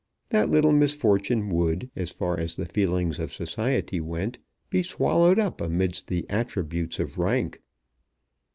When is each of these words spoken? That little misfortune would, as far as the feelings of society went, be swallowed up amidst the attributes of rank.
That 0.29 0.49
little 0.49 0.71
misfortune 0.71 1.49
would, 1.49 1.91
as 1.95 2.09
far 2.09 2.39
as 2.39 2.55
the 2.55 2.65
feelings 2.65 3.19
of 3.19 3.31
society 3.31 3.99
went, 4.01 4.39
be 4.71 4.81
swallowed 4.81 5.37
up 5.37 5.61
amidst 5.61 6.07
the 6.07 6.25
attributes 6.27 6.97
of 6.99 7.19
rank. 7.19 7.61